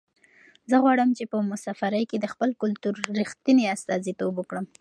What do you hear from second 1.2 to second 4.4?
په مسافرۍ کې د خپل کلتور رښتنې استازیتوب